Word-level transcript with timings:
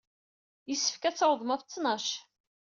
Yessefk 0.69 1.03
ad 1.03 1.15
tawḍem 1.15 1.51
ɣef 1.53 1.61
ttnac. 1.63 2.07